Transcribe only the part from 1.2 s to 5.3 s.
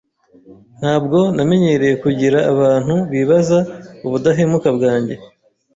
namenyereye kugira abantu bibaza ubudahemuka bwanjye.